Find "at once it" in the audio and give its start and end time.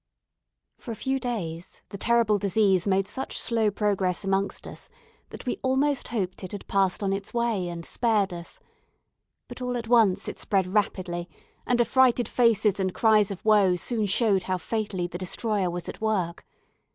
9.77-10.39